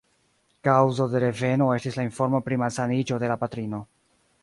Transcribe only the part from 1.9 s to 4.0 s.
la informo pri malsaniĝo de la patrino.